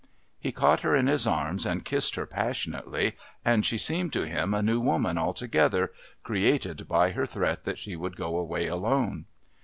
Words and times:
He 0.39 0.51
caught 0.51 0.79
her 0.79 0.95
in 0.95 1.05
his 1.05 1.27
arms 1.27 1.63
and 1.63 1.85
kissed 1.85 2.15
her 2.15 2.25
passionately, 2.25 3.17
and 3.45 3.63
she 3.63 3.77
seemed 3.77 4.11
to 4.13 4.25
him 4.27 4.51
a 4.51 4.63
new 4.63 4.79
woman 4.79 5.15
altogether, 5.19 5.91
created 6.23 6.87
by 6.87 7.11
her 7.11 7.27
threat 7.27 7.65
that 7.65 7.77
she 7.77 7.95
would 7.95 8.15
go 8.15 8.35
away 8.39 8.65
alone. 8.65 9.25